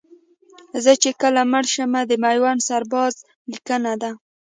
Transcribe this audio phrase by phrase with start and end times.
[0.83, 3.13] زه چې کله مړ شمه د میوند سرباز
[3.51, 4.11] لیکنه ده